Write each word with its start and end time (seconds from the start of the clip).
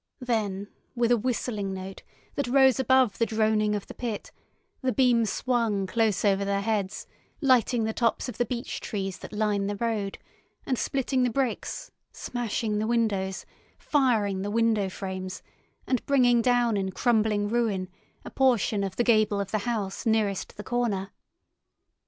Then, 0.21 0.67
with 0.95 1.11
a 1.11 1.15
whistling 1.15 1.75
note 1.75 2.01
that 2.33 2.47
rose 2.47 2.79
above 2.79 3.19
the 3.19 3.25
droning 3.27 3.75
of 3.75 3.85
the 3.85 3.93
pit, 3.93 4.31
the 4.81 4.91
beam 4.91 5.25
swung 5.25 5.85
close 5.85 6.25
over 6.25 6.43
their 6.43 6.61
heads, 6.61 7.05
lighting 7.39 7.83
the 7.83 7.93
tops 7.93 8.27
of 8.27 8.39
the 8.39 8.45
beech 8.45 8.79
trees 8.79 9.19
that 9.19 9.31
line 9.31 9.67
the 9.67 9.75
road, 9.75 10.17
and 10.65 10.79
splitting 10.79 11.21
the 11.21 11.29
bricks, 11.29 11.91
smashing 12.11 12.79
the 12.79 12.87
windows, 12.87 13.45
firing 13.77 14.41
the 14.41 14.49
window 14.49 14.89
frames, 14.89 15.43
and 15.85 16.03
bringing 16.07 16.41
down 16.41 16.77
in 16.77 16.89
crumbling 16.91 17.47
ruin 17.47 17.87
a 18.25 18.31
portion 18.31 18.83
of 18.83 18.95
the 18.95 19.03
gable 19.03 19.39
of 19.39 19.51
the 19.51 19.59
house 19.69 20.07
nearest 20.07 20.57
the 20.57 20.63
corner. 20.63 21.11